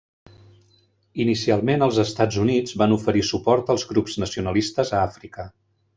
Inicialment, 1.25 1.85
els 1.87 1.99
Estats 2.05 2.41
Units 2.45 2.75
van 2.83 2.97
oferir 2.97 3.23
suport 3.33 3.69
als 3.75 3.85
grups 3.93 4.19
nacionalistes 4.25 4.95
a 4.97 5.03
Àfrica. 5.11 5.51